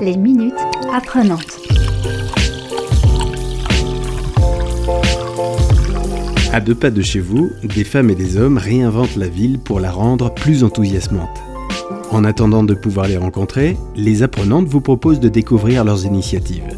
Les 0.00 0.16
minutes 0.16 0.54
apprenantes. 0.94 1.60
À 6.52 6.60
deux 6.60 6.74
pas 6.74 6.90
de 6.90 7.02
chez 7.02 7.20
vous, 7.20 7.50
des 7.62 7.84
femmes 7.84 8.08
et 8.08 8.14
des 8.14 8.38
hommes 8.38 8.56
réinventent 8.56 9.16
la 9.16 9.28
ville 9.28 9.58
pour 9.58 9.78
la 9.78 9.90
rendre 9.90 10.32
plus 10.32 10.64
enthousiasmante. 10.64 11.28
En 12.10 12.24
attendant 12.24 12.64
de 12.64 12.74
pouvoir 12.74 13.08
les 13.08 13.18
rencontrer, 13.18 13.76
les 13.94 14.22
apprenantes 14.22 14.66
vous 14.66 14.80
proposent 14.80 15.20
de 15.20 15.28
découvrir 15.28 15.84
leurs 15.84 16.06
initiatives. 16.06 16.76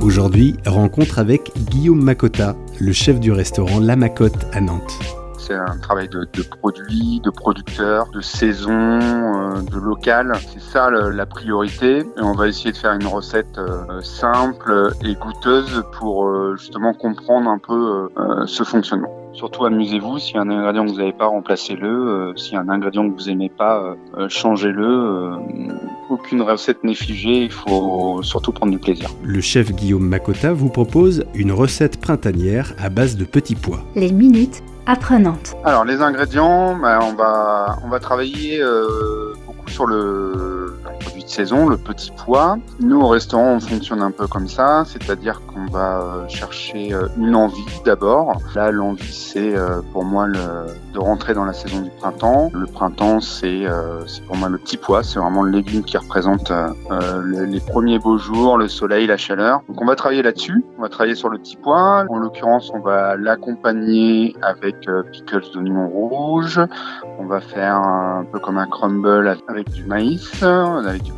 Aujourd'hui, 0.00 0.56
rencontre 0.64 1.18
avec 1.18 1.52
Guillaume 1.70 2.02
Makota, 2.02 2.56
le 2.80 2.92
chef 2.92 3.20
du 3.20 3.30
restaurant 3.30 3.78
La 3.78 3.96
Macotte 3.96 4.46
à 4.52 4.60
Nantes. 4.60 5.23
C'est 5.46 5.54
un 5.54 5.76
travail 5.78 6.08
de, 6.08 6.26
de 6.32 6.42
produit, 6.42 7.20
de 7.22 7.28
producteur, 7.30 8.06
de 8.12 8.20
saison, 8.22 8.70
euh, 8.72 9.60
de 9.60 9.76
local. 9.78 10.32
C'est 10.52 10.60
ça 10.62 10.88
le- 10.90 11.10
la 11.10 11.26
priorité. 11.26 11.98
Et 11.98 12.22
on 12.22 12.32
va 12.32 12.48
essayer 12.48 12.72
de 12.72 12.76
faire 12.78 12.92
une 12.94 13.06
recette 13.06 13.58
euh, 13.58 14.00
simple 14.00 14.92
et 15.04 15.14
goûteuse 15.14 15.82
pour 15.98 16.26
euh, 16.26 16.56
justement 16.56 16.94
comprendre 16.94 17.50
un 17.50 17.58
peu 17.58 18.08
euh, 18.18 18.46
ce 18.46 18.62
fonctionnement. 18.64 19.10
Surtout 19.34 19.64
amusez-vous, 19.64 20.18
s'il 20.18 20.36
y 20.36 20.38
a 20.38 20.42
un 20.42 20.48
ingrédient 20.50 20.84
que 20.86 20.90
vous 20.92 20.98
n'avez 20.98 21.12
pas, 21.12 21.26
remplacez-le. 21.26 21.88
Euh, 21.88 22.36
s'il 22.36 22.54
y 22.54 22.56
a 22.56 22.60
un 22.60 22.68
ingrédient 22.68 23.10
que 23.10 23.14
vous 23.14 23.28
aimez 23.28 23.48
pas, 23.50 23.96
changez-le. 24.28 24.86
Euh, 24.86 25.36
aucune 26.10 26.40
recette 26.42 26.84
n'est 26.84 26.94
figée, 26.94 27.44
il 27.44 27.50
faut 27.50 28.22
surtout 28.22 28.52
prendre 28.52 28.72
du 28.72 28.78
plaisir. 28.78 29.08
Le 29.24 29.40
chef 29.40 29.72
Guillaume 29.72 30.06
Makota 30.06 30.52
vous 30.52 30.68
propose 30.68 31.24
une 31.34 31.50
recette 31.52 32.00
printanière 32.00 32.72
à 32.78 32.88
base 32.90 33.16
de 33.16 33.24
petits 33.24 33.56
pois. 33.56 33.80
Les 33.96 34.12
minutes 34.12 34.62
apprenantes. 34.86 35.56
Alors 35.64 35.84
les 35.84 36.00
ingrédients, 36.00 36.76
bah, 36.76 36.98
on 37.02 37.14
va 37.14 37.78
on 37.84 37.88
va 37.88 38.00
travailler 38.00 38.60
euh, 38.60 39.32
beaucoup 39.46 39.68
sur 39.68 39.86
le, 39.86 40.53
de 41.24 41.28
saison, 41.28 41.68
le 41.68 41.76
petit 41.76 42.12
pois. 42.24 42.58
Nous 42.80 43.00
au 43.00 43.08
restaurant, 43.08 43.54
on 43.54 43.60
fonctionne 43.60 44.02
un 44.02 44.10
peu 44.10 44.26
comme 44.26 44.48
ça, 44.48 44.84
c'est-à-dire 44.86 45.40
qu'on 45.46 45.66
va 45.66 46.00
euh, 46.00 46.28
chercher 46.28 46.92
euh, 46.92 47.08
une 47.18 47.34
envie 47.34 47.64
d'abord. 47.84 48.38
Là, 48.54 48.70
l'envie 48.70 49.12
c'est 49.12 49.56
euh, 49.56 49.80
pour 49.92 50.04
moi 50.04 50.26
le, 50.26 50.38
de 50.92 50.98
rentrer 50.98 51.34
dans 51.34 51.44
la 51.44 51.52
saison 51.52 51.80
du 51.80 51.90
printemps. 51.90 52.50
Le 52.54 52.66
printemps, 52.66 53.20
c'est 53.20 53.64
pour 54.26 54.36
moi 54.36 54.48
le 54.48 54.58
petit 54.58 54.76
pois, 54.76 55.02
c'est 55.02 55.18
vraiment 55.18 55.42
le 55.42 55.50
légume 55.50 55.82
qui 55.82 55.96
représente 55.96 56.50
le- 56.50 57.44
les 57.44 57.60
premiers 57.60 57.98
beaux 57.98 58.18
jours, 58.18 58.58
le 58.58 58.68
soleil, 58.68 59.06
la 59.06 59.16
chaleur. 59.16 59.62
Donc 59.68 59.80
on 59.80 59.86
va 59.86 59.96
travailler 59.96 60.22
là-dessus. 60.22 60.64
On 60.78 60.82
va 60.82 60.88
travailler 60.88 61.14
sur 61.14 61.28
le 61.28 61.38
petit 61.38 61.56
pois. 61.56 62.04
En 62.08 62.18
l'occurrence, 62.18 62.70
on 62.74 62.80
va 62.80 63.16
l'accompagner 63.16 64.36
avec 64.42 64.88
pickles 65.12 65.42
d'oignons 65.52 65.88
rouges. 65.88 66.60
On 67.18 67.26
va 67.26 67.40
faire 67.40 67.76
un 67.76 68.24
peu 68.30 68.38
comme 68.38 68.58
un 68.58 68.66
crumble 68.66 69.36
avec 69.48 69.70
du 69.70 69.84
maïs, 69.84 70.42
avec 70.42 71.02
du 71.02 71.12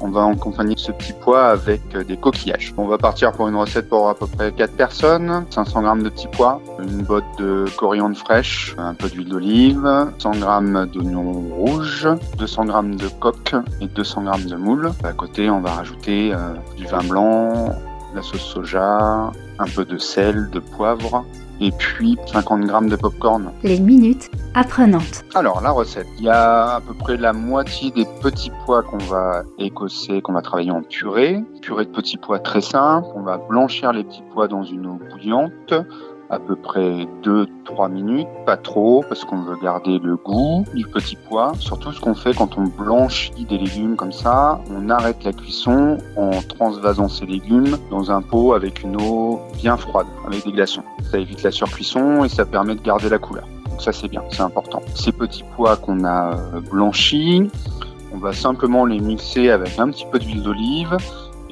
On 0.00 0.08
va 0.08 0.26
accompagner 0.26 0.74
ce 0.76 0.92
petit 0.92 1.12
pois 1.12 1.46
avec 1.46 1.80
euh, 1.94 2.04
des 2.04 2.16
coquillages. 2.16 2.74
On 2.76 2.86
va 2.86 2.98
partir 2.98 3.32
pour 3.32 3.48
une 3.48 3.56
recette 3.56 3.88
pour 3.88 4.08
à 4.08 4.14
peu 4.14 4.26
près 4.26 4.52
4 4.52 4.72
personnes. 4.72 5.44
500 5.50 5.82
grammes 5.82 6.02
de 6.02 6.08
petits 6.08 6.28
pois, 6.28 6.60
une 6.78 7.02
botte 7.02 7.24
de 7.38 7.64
coriandre 7.76 8.16
fraîche, 8.16 8.74
un 8.78 8.94
peu 8.94 9.08
d'huile 9.08 9.28
d'olive, 9.28 9.88
100 10.18 10.30
grammes 10.32 10.86
d'oignons 10.92 11.32
rouges, 11.32 12.08
200 12.38 12.64
grammes 12.66 12.96
de 12.96 13.08
coque 13.08 13.54
et 13.80 13.86
200 13.86 14.22
grammes 14.22 14.44
de 14.44 14.56
moule. 14.56 14.92
À 15.02 15.12
côté, 15.12 15.50
on 15.50 15.60
va 15.60 15.70
rajouter 15.70 16.32
euh, 16.32 16.54
du 16.76 16.86
vin 16.86 17.02
blanc, 17.04 17.74
la 18.14 18.22
sauce 18.22 18.40
soja, 18.40 19.32
un 19.58 19.66
peu 19.74 19.84
de 19.84 19.98
sel, 19.98 20.48
de 20.50 20.60
poivre 20.60 21.24
et 21.60 21.70
puis 21.72 22.16
50 22.26 22.62
grammes 22.62 22.88
de 22.88 22.96
popcorn. 22.96 23.52
Les 23.62 23.78
minutes 23.78 24.30
apprenantes. 24.54 25.24
Alors 25.34 25.60
la 25.60 25.70
recette, 25.70 26.06
il 26.18 26.24
y 26.24 26.28
a 26.28 26.76
à 26.76 26.80
peu 26.80 26.94
près 26.94 27.16
la 27.16 27.32
moitié 27.32 27.90
des 27.90 28.06
petits 28.20 28.50
pois 28.64 28.82
qu'on 28.82 28.98
va 28.98 29.42
écosser, 29.58 30.20
qu'on 30.20 30.32
va 30.32 30.42
travailler 30.42 30.70
en 30.70 30.82
purée. 30.82 31.42
Purée 31.62 31.84
de 31.84 31.90
petits 31.90 32.16
pois 32.16 32.38
très 32.38 32.60
simple. 32.60 33.06
On 33.14 33.22
va 33.22 33.38
blanchir 33.38 33.92
les 33.92 34.04
petits 34.04 34.24
pois 34.32 34.48
dans 34.48 34.64
une 34.64 34.86
eau 34.86 34.98
bouillante 35.10 35.74
à 36.30 36.38
peu 36.38 36.56
près 36.56 37.06
2-3 37.22 37.90
minutes, 37.90 38.28
pas 38.46 38.56
trop 38.56 39.04
parce 39.08 39.24
qu'on 39.24 39.42
veut 39.42 39.56
garder 39.62 39.98
le 39.98 40.16
goût 40.16 40.64
du 40.74 40.86
petit 40.86 41.16
pois. 41.28 41.52
Surtout 41.58 41.92
ce 41.92 42.00
qu'on 42.00 42.14
fait 42.14 42.34
quand 42.34 42.56
on 42.58 42.64
blanchit 42.64 43.44
des 43.44 43.58
légumes 43.58 43.96
comme 43.96 44.12
ça, 44.12 44.60
on 44.70 44.88
arrête 44.90 45.22
la 45.24 45.32
cuisson 45.32 45.98
en 46.16 46.30
transvasant 46.42 47.08
ces 47.08 47.26
légumes 47.26 47.76
dans 47.90 48.10
un 48.10 48.22
pot 48.22 48.54
avec 48.54 48.82
une 48.82 49.00
eau 49.00 49.40
bien 49.54 49.76
froide, 49.76 50.06
avec 50.26 50.44
des 50.44 50.52
glaçons. 50.52 50.82
Ça 51.10 51.18
évite 51.18 51.42
la 51.42 51.50
surcuisson 51.50 52.24
et 52.24 52.28
ça 52.28 52.44
permet 52.44 52.74
de 52.74 52.82
garder 52.82 53.08
la 53.08 53.18
couleur. 53.18 53.46
Donc 53.68 53.82
ça 53.82 53.92
c'est 53.92 54.08
bien, 54.08 54.22
c'est 54.30 54.42
important. 54.42 54.82
Ces 54.94 55.12
petits 55.12 55.44
pois 55.56 55.76
qu'on 55.76 56.04
a 56.04 56.36
euh, 56.36 56.60
blanchis, 56.70 57.50
on 58.12 58.18
va 58.18 58.32
simplement 58.32 58.86
les 58.86 59.00
mixer 59.00 59.50
avec 59.50 59.78
un 59.78 59.90
petit 59.90 60.06
peu 60.10 60.18
d'huile 60.18 60.42
d'olive 60.42 60.96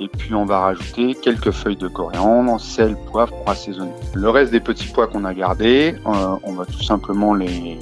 et 0.03 0.09
puis 0.09 0.35
on 0.35 0.45
va 0.45 0.61
rajouter 0.61 1.15
quelques 1.15 1.53
feuilles 1.53 1.77
de 1.77 1.89
coriandre, 1.89 2.61
sel, 2.61 2.97
poivre 3.11 3.35
pour 3.37 3.49
assaisonner. 3.49 3.93
Le 4.15 4.29
reste 4.29 4.53
des 4.53 4.61
petits 4.61 4.89
pois 4.89 5.07
qu'on 5.07 5.25
a 5.25 5.35
gardés, 5.35 5.95
euh, 6.07 6.37
on 6.43 6.53
va 6.55 6.67
tout 6.67 6.83
simplement 6.83 7.35
les 7.35 7.79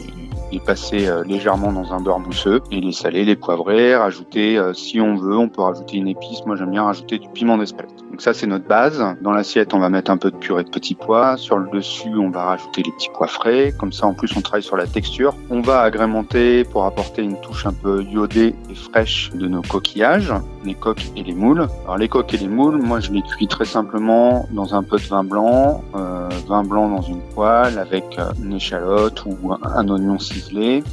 les 0.53 0.61
passer 0.61 1.09
euh, 1.09 1.25
légèrement 1.25 1.73
dans 1.73 1.93
un 1.93 2.01
beurre 2.01 2.21
mousseux 2.21 2.61
et 2.71 2.81
les 2.81 2.93
saler, 2.93 3.25
les 3.25 3.37
poivrer, 3.37 3.97
rajouter 3.97 4.59
euh, 4.59 4.73
si 4.73 5.01
on 5.01 5.17
veut, 5.17 5.37
on 5.37 5.49
peut 5.49 5.63
rajouter 5.63 5.97
une 5.97 6.09
épice. 6.09 6.45
Moi 6.47 6.57
j'aime 6.57 6.71
bien 6.71 6.83
rajouter 6.83 7.19
du 7.19 7.29
piment 7.29 7.59
d'Espelette. 7.59 7.91
Donc 8.11 8.23
ça 8.23 8.35
c'est 8.35 8.47
notre 8.47 8.67
base. 8.67 9.05
Dans 9.21 9.33
l'assiette 9.33 9.75
on 9.75 9.79
va 9.79 9.89
mettre 9.89 10.11
un 10.11 10.17
peu 10.17 10.31
de 10.31 10.37
purée 10.37 10.65
de 10.65 10.71
petits 10.71 10.95
pois. 10.95 11.37
Sur 11.37 11.59
le 11.59 11.71
dessus 11.71 12.15
on 12.17 12.31
va 12.31 12.45
rajouter 12.45 12.83
les 12.83 12.93
petits 12.93 13.11
pois 13.15 13.27
frais. 13.27 13.73
Comme 13.79 13.93
ça 13.93 14.07
en 14.07 14.15
plus 14.15 14.37
on 14.37 14.41
travaille 14.41 14.63
sur 14.63 14.77
la 14.77 14.87
texture. 14.87 15.35
On 15.51 15.61
va 15.61 15.81
agrémenter 15.83 16.65
pour 16.65 16.85
apporter 16.85 17.23
une 17.23 17.41
touche 17.41 17.67
un 17.67 17.73
peu 17.73 18.03
iodée 18.03 18.55
et 18.71 18.75
fraîche 18.75 19.31
de 19.35 19.47
nos 19.47 19.63
coquillages, 19.63 20.33
les 20.65 20.75
coques 20.75 21.07
et 21.17 21.23
les 21.23 21.35
moules. 21.35 21.69
Alors 21.85 21.99
les 21.99 22.09
coques 22.09 22.35
et 22.35 22.39
les 22.39 22.49
moules, 22.49 22.81
moi 22.81 23.01
je 23.01 23.13
les 23.13 23.23
cuis 23.23 23.47
très 23.47 23.65
simplement 23.65 24.47
dans 24.51 24.75
un 24.75 24.83
peu 24.83 24.97
de 24.97 25.03
vin 25.03 25.25
blanc, 25.25 25.83
euh, 25.95 26.29
vin 26.49 26.63
blanc 26.63 26.89
dans 26.89 27.03
une 27.03 27.21
poêle 27.21 27.79
avec 27.79 28.05
euh, 28.19 28.33
une 28.43 28.55
échalote 28.55 29.25
ou 29.25 29.53
un, 29.53 29.89
oignon 29.89 30.19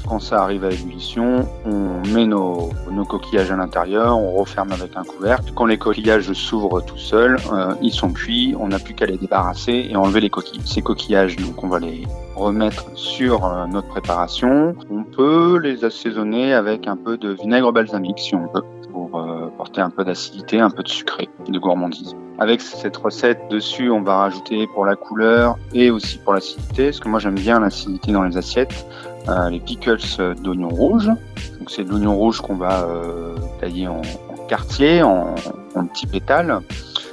Quand 0.08 0.20
ça 0.20 0.44
arrive 0.44 0.64
à 0.66 0.72
ébullition, 0.72 1.48
on 1.66 2.08
met 2.14 2.26
nos, 2.26 2.70
coquillages 3.08 3.52
à 3.52 3.56
l'intérieur, 3.56 4.18
on 4.18 4.34
referme 4.34 4.72
avec 4.72 4.96
un 4.96 5.04
couvercle. 5.04 5.52
Quand 5.56 5.66
les 5.66 5.78
coquillages 5.78 6.32
s'ouvrent 6.34 6.82
tout 6.82 6.98
seuls, 6.98 7.38
euh, 7.54 7.74
ils 7.82 7.92
sont 7.92 8.12
cuits, 8.12 8.56
on 8.60 8.68
n'a 8.68 8.80
plus 8.80 8.94
qu'à 8.94 9.06
les 9.06 9.18
débarrasser 9.18 9.88
et 9.90 9.96
enlever 9.96 10.20
les 10.20 10.30
coquilles. 10.30 10.62
Ces 10.66 10.82
coquillages, 10.82 11.38
donc 11.38 11.64
on 11.64 11.68
va 11.68 11.80
les 11.80 12.04
remettre 12.36 12.86
sur 12.96 13.46
euh, 13.46 13.66
notre 13.68 13.88
préparation. 13.88 14.76
On 14.90 15.04
peut 15.04 15.58
les 15.58 15.86
assaisonner 15.86 16.54
avec 16.54 16.88
un 16.88 16.98
peu 16.98 17.18
de 17.18 17.30
vinaigre 17.30 17.72
balsamique 17.72 18.20
si 18.20 18.36
on 18.36 18.48
veut 18.54 18.64
pour 18.92 19.20
euh, 19.20 19.48
porter 19.58 19.82
un 19.82 19.90
peu 19.90 20.04
d'acidité, 20.04 20.60
un 20.60 20.70
peu 20.70 20.84
de 20.84 20.90
sucré, 20.90 21.30
de 21.48 21.60
gourmandise. 21.60 22.16
Avec 22.40 22.62
cette 22.62 22.98
recette 22.98 23.40
dessus, 23.50 23.90
on 23.90 24.02
va 24.02 24.18
rajouter 24.18 24.68
pour 24.68 24.86
la 24.86 24.96
couleur 24.96 25.58
et 25.74 25.90
aussi 25.90 26.20
pour 26.20 26.34
l'acidité, 26.34 26.86
parce 26.86 27.00
que 27.00 27.10
moi 27.10 27.20
j'aime 27.20 27.36
bien 27.36 27.60
l'acidité 27.60 28.12
dans 28.12 28.24
les 28.24 28.38
assiettes, 28.38 28.86
les 29.50 29.60
pickles 29.60 30.00
d'oignon 30.42 30.70
rouge. 30.70 31.08
Donc 31.60 31.70
c'est 31.70 31.84
de 31.84 31.90
l'oignon 31.90 32.16
rouge 32.16 32.42
qu'on 32.42 32.56
va 32.56 32.84
euh, 32.84 33.36
tailler 33.60 33.88
en, 33.88 34.02
quartier, 34.48 35.04
en, 35.04 35.36
en 35.76 35.86
petits 35.86 36.08
pétales. 36.08 36.60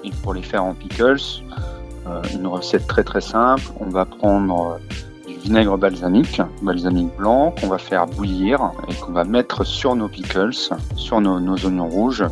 Et 0.05 0.11
pour 0.23 0.35
les 0.35 0.43
faire 0.43 0.65
en 0.65 0.75
pickles, 0.75 1.17
euh, 2.07 2.23
une 2.35 2.47
recette 2.47 2.87
très 2.87 3.03
très 3.03 3.21
simple, 3.21 3.63
on 3.81 3.89
va 3.89 4.05
prendre 4.05 4.79
euh, 4.79 5.29
du 5.29 5.39
vinaigre 5.39 5.79
balsamique, 5.79 6.41
balsamique 6.63 7.17
blanc, 7.17 7.55
qu'on 7.59 7.69
va 7.69 7.79
faire 7.79 8.07
bouillir 8.07 8.73
et 8.89 8.95
qu'on 8.95 9.13
va 9.13 9.25
mettre 9.25 9.65
sur 9.65 9.97
nos 9.97 10.09
pickles, 10.09 10.53
sur 10.97 11.21
nos 11.21 11.57
oignons 11.65 11.89
rouges. 11.89 12.25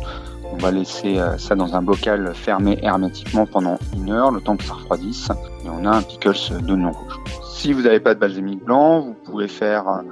On 0.53 0.57
va 0.57 0.69
laisser 0.69 1.17
euh, 1.17 1.35
ça 1.39 1.55
dans 1.55 1.75
un 1.75 1.81
bocal 1.81 2.31
fermé 2.35 2.77
hermétiquement 2.83 3.47
pendant 3.47 3.79
une 3.97 4.11
heure, 4.11 4.29
le 4.29 4.39
temps 4.39 4.55
que 4.55 4.63
ça 4.63 4.75
refroidisse. 4.75 5.31
Et 5.65 5.69
on 5.69 5.83
a 5.83 5.89
un 5.89 6.03
pickles 6.03 6.61
d'oignon 6.61 6.91
rouge. 6.91 7.19
Si 7.55 7.73
vous 7.73 7.81
n'avez 7.81 7.99
pas 7.99 8.13
de 8.13 8.19
balsamique 8.19 8.63
blanc, 8.63 9.01
vous 9.01 9.15
pouvez 9.25 9.47
faire 9.47 10.03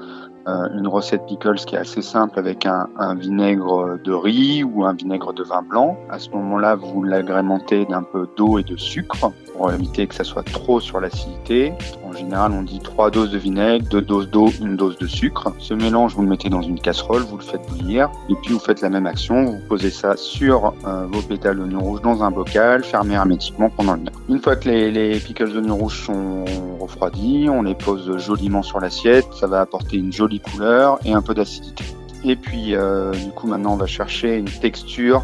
euh, 0.48 0.68
une 0.76 0.88
recette 0.88 1.28
pickles 1.28 1.58
qui 1.58 1.76
est 1.76 1.78
assez 1.78 2.02
simple 2.02 2.40
avec 2.40 2.66
un, 2.66 2.88
un 2.98 3.14
vinaigre 3.14 4.00
de 4.04 4.14
riz 4.14 4.64
ou 4.64 4.84
un 4.84 4.94
vinaigre 4.94 5.32
de 5.32 5.44
vin 5.44 5.62
blanc. 5.62 5.96
À 6.10 6.18
ce 6.18 6.32
moment-là, 6.32 6.74
vous 6.74 7.04
l'agrémentez 7.04 7.86
d'un 7.86 8.02
peu 8.02 8.28
d'eau 8.36 8.58
et 8.58 8.64
de 8.64 8.78
sucre 8.78 9.32
pour 9.54 9.72
éviter 9.72 10.08
que 10.08 10.16
ça 10.16 10.24
soit 10.24 10.44
trop 10.44 10.80
sur 10.80 11.00
l'acidité. 11.00 11.74
En 12.12 12.18
général, 12.18 12.52
on 12.52 12.64
dit 12.64 12.82
3 12.82 13.10
doses 13.10 13.32
de 13.32 13.38
vinaigre, 13.38 13.88
2 13.90 14.02
doses 14.02 14.30
d'eau, 14.30 14.50
une 14.60 14.76
dose 14.76 14.98
de 14.98 15.08
sucre. 15.08 15.54
Ce 15.60 15.74
mélange, 15.74 16.14
vous 16.14 16.24
le 16.24 16.28
mettez 16.28 16.50
dans 16.50 16.62
une 16.62 16.78
casserole, 16.78 17.22
vous 17.22 17.38
le 17.38 17.44
faites 17.44 17.62
bouillir 17.70 18.10
et 18.28 18.36
puis 18.36 18.52
vous 18.52 18.60
faites 18.60 18.82
la 18.82 18.90
même 18.90 19.06
action. 19.06 19.46
Vous 19.46 19.60
posez 19.70 19.92
ça 19.92 20.18
sur 20.18 20.74
euh, 20.86 21.06
vos 21.10 21.22
pétales 21.22 21.56
d'oignon 21.56 21.80
rouge 21.80 22.02
dans 22.02 22.22
un 22.22 22.30
bocal, 22.30 22.84
fermé 22.84 23.14
hermétiquement 23.14 23.70
pendant 23.70 23.96
une 23.96 24.10
heure. 24.10 24.22
Une 24.28 24.42
fois 24.42 24.58
que 24.58 24.68
les, 24.68 24.92
les 24.92 25.20
pickles 25.20 25.54
d'oignon 25.54 25.78
rouge 25.78 26.06
sont 26.06 26.44
refroidis, 26.82 27.48
on 27.50 27.62
les 27.62 27.76
pose 27.76 28.18
joliment 28.18 28.62
sur 28.62 28.82
l'assiette. 28.82 29.28
Ça 29.34 29.48
va 29.48 29.62
apporter 29.62 29.96
une 29.96 30.12
jolie 30.12 30.42
couleur 30.42 31.00
et 31.06 31.14
un 31.14 31.22
peu 31.22 31.34
d'acidité. 31.34 31.86
Et 32.26 32.36
puis, 32.36 32.76
euh, 32.76 33.12
du 33.12 33.32
coup, 33.32 33.48
maintenant, 33.48 33.74
on 33.74 33.78
va 33.78 33.88
chercher 33.88 34.36
une 34.36 34.50
texture 34.50 35.24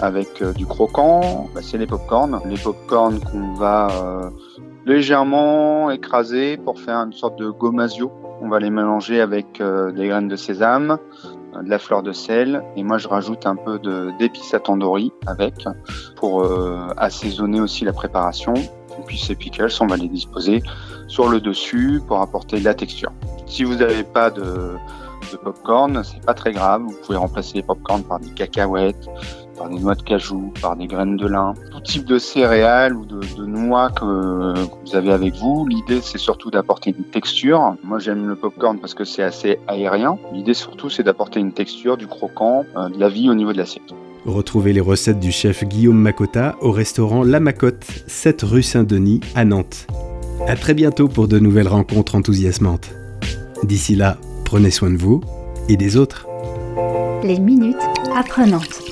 avec 0.00 0.42
euh, 0.42 0.52
du 0.52 0.66
croquant. 0.66 1.48
Bah, 1.54 1.60
c'est 1.62 1.78
les 1.78 1.86
popcorn. 1.86 2.40
Les 2.46 2.58
popcorn 2.58 3.18
qu'on 3.20 3.54
va 3.54 3.88
euh, 3.90 4.30
légèrement 4.86 5.90
écraser 5.90 6.56
pour 6.56 6.78
faire 6.80 6.98
une 6.98 7.12
sorte 7.12 7.38
de 7.38 7.50
gommasio. 7.50 8.10
On 8.40 8.48
va 8.48 8.58
les 8.58 8.70
mélanger 8.70 9.20
avec 9.20 9.60
euh, 9.60 9.92
des 9.92 10.08
graines 10.08 10.28
de 10.28 10.36
sésame, 10.36 10.98
de 11.62 11.68
la 11.68 11.78
fleur 11.78 12.02
de 12.02 12.12
sel 12.12 12.62
et 12.76 12.82
moi 12.82 12.98
je 12.98 13.08
rajoute 13.08 13.44
un 13.46 13.56
peu 13.56 13.80
d'épices 14.18 14.54
à 14.54 14.60
tandoori 14.60 15.12
avec 15.26 15.66
pour 16.16 16.46
assaisonner 16.96 17.60
aussi 17.60 17.84
la 17.84 17.92
préparation. 17.92 18.54
Et 18.54 19.02
puis 19.06 19.18
ces 19.18 19.34
pickles, 19.34 19.72
on 19.80 19.86
va 19.86 19.96
les 19.96 20.08
disposer 20.08 20.62
sur 21.08 21.28
le 21.28 21.40
dessus 21.40 22.00
pour 22.06 22.20
apporter 22.20 22.60
de 22.60 22.64
la 22.64 22.74
texture. 22.74 23.12
Si 23.46 23.64
vous 23.64 23.74
n'avez 23.74 24.04
pas 24.04 24.30
de, 24.30 24.76
de 25.32 25.36
popcorn, 25.36 26.02
c'est 26.04 26.24
pas 26.24 26.34
très 26.34 26.52
grave. 26.52 26.82
Vous 26.82 26.96
pouvez 27.04 27.18
remplacer 27.18 27.56
les 27.56 27.62
popcorn 27.62 28.02
par 28.02 28.20
des 28.20 28.30
cacahuètes, 28.30 29.08
par 29.60 29.68
des 29.68 29.78
noix 29.78 29.94
de 29.94 30.00
cajou, 30.00 30.54
par 30.62 30.74
des 30.74 30.86
graines 30.86 31.18
de 31.18 31.26
lin, 31.26 31.52
tout 31.70 31.80
type 31.80 32.06
de 32.06 32.18
céréales 32.18 32.96
ou 32.96 33.04
de, 33.04 33.44
noix 33.44 33.90
que, 33.90 34.54
vous 34.54 34.96
avez 34.96 35.12
avec 35.12 35.34
vous. 35.34 35.66
L'idée, 35.66 36.00
c'est 36.02 36.16
surtout 36.16 36.50
d'apporter 36.50 36.94
une 36.96 37.04
texture. 37.04 37.76
Moi, 37.84 37.98
j'aime 37.98 38.26
le 38.26 38.36
popcorn 38.36 38.78
parce 38.78 38.94
que 38.94 39.04
c'est 39.04 39.22
assez 39.22 39.58
aérien. 39.68 40.16
L'idée, 40.32 40.54
surtout, 40.54 40.88
c'est 40.88 41.02
d'apporter 41.02 41.40
une 41.40 41.52
texture, 41.52 41.98
du 41.98 42.06
croquant, 42.06 42.64
euh, 42.74 42.88
de 42.88 42.98
la 42.98 43.10
vie 43.10 43.28
au 43.28 43.34
niveau 43.34 43.52
de 43.52 43.58
l'assiette. 43.58 43.92
Retrouvez 44.24 44.72
les 44.72 44.80
recettes 44.80 45.20
du 45.20 45.30
chef 45.30 45.62
Guillaume 45.64 45.98
Macota 45.98 46.56
au 46.62 46.72
restaurant 46.72 47.22
La 47.22 47.38
Macotte, 47.38 47.84
7 48.06 48.40
rue 48.42 48.62
Saint-Denis 48.62 49.20
à 49.34 49.44
Nantes. 49.44 49.86
À 50.48 50.56
très 50.56 50.72
bientôt 50.72 51.06
pour 51.06 51.28
de 51.28 51.38
nouvelles 51.38 51.68
rencontres 51.68 52.14
enthousiasmantes. 52.14 52.92
D'ici 53.62 53.94
là, 53.94 54.16
prenez 54.46 54.70
soin 54.70 54.90
de 54.90 54.96
vous 54.96 55.20
et 55.68 55.76
des 55.76 55.98
autres. 55.98 56.26
Les 57.22 57.38
minutes 57.38 57.76
apprenantes. 58.16 58.89